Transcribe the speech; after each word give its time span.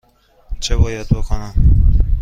چه 0.59 0.75
باید 0.77 1.07
بکنم؟ 1.09 1.53